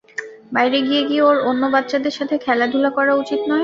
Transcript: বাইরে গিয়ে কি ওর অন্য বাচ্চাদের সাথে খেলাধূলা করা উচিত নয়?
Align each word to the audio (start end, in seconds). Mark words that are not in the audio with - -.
বাইরে 0.51 0.77
গিয়ে 0.87 1.01
কি 1.09 1.17
ওর 1.21 1.37
অন্য 1.49 1.63
বাচ্চাদের 1.73 2.13
সাথে 2.17 2.35
খেলাধূলা 2.45 2.89
করা 2.97 3.13
উচিত 3.15 3.39
নয়? 3.41 3.59